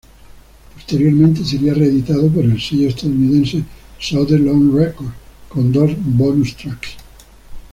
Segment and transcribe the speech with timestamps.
[0.73, 3.63] Posteriormente sería re-editado por el sello estadounidense
[3.99, 5.13] Southern Lord Records,
[5.47, 6.95] con dos bonus tracks.